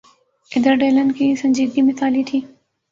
[0.51, 2.39] ادھر ڈیلن کی سنجیدگی مثالی تھی۔